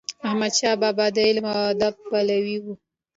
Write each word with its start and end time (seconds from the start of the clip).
احمد 0.27 0.53
شاه 0.59 0.75
بابا 0.81 1.05
د 1.15 1.17
علم 1.27 1.45
او 1.53 1.59
ادب 1.73 1.93
پلوی 2.07 2.57
و. 2.61 2.65